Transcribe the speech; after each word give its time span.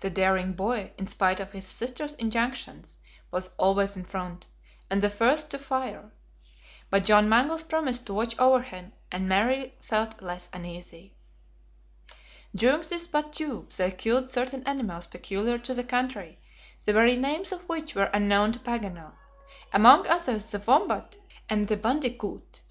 The 0.00 0.08
daring 0.08 0.54
boy, 0.54 0.94
in 0.96 1.06
spite 1.06 1.38
of 1.38 1.52
his 1.52 1.66
sister's 1.66 2.14
injunctions, 2.14 2.96
was 3.30 3.50
always 3.58 3.98
in 3.98 4.02
front, 4.04 4.46
and 4.88 5.02
the 5.02 5.10
first 5.10 5.50
to 5.50 5.58
fire. 5.58 6.10
But 6.88 7.04
John 7.04 7.28
Mangles 7.28 7.62
promised 7.62 8.06
to 8.06 8.14
watch 8.14 8.34
over 8.38 8.62
him, 8.62 8.92
and 9.10 9.28
Mary 9.28 9.74
felt 9.82 10.22
less 10.22 10.48
uneasy. 10.54 11.16
During 12.56 12.80
this 12.80 13.06
BATTUE 13.06 13.68
they 13.76 13.90
killed 13.90 14.30
certain 14.30 14.66
animals 14.66 15.06
peculiar 15.06 15.58
to 15.58 15.74
the 15.74 15.84
country, 15.84 16.38
the 16.86 16.94
very 16.94 17.18
names 17.18 17.52
of 17.52 17.68
which 17.68 17.94
were 17.94 18.08
unknown 18.14 18.52
to 18.52 18.58
Paganel; 18.58 19.12
among 19.70 20.06
others 20.06 20.50
the 20.50 20.60
"wombat" 20.60 21.18
and 21.50 21.68
the 21.68 21.76
"bandicoot." 21.76 22.62